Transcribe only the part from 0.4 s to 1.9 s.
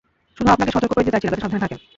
আপনাকে সতর্ক করে দিতে চাইছিলাম যাতে সাবধানে থাকেন।